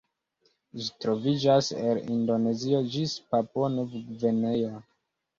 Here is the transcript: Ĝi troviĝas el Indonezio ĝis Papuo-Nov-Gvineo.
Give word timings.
Ĝi 0.75 0.85
troviĝas 1.03 1.67
el 1.89 1.99
Indonezio 2.15 2.79
ĝis 2.95 3.13
Papuo-Nov-Gvineo. 3.33 4.81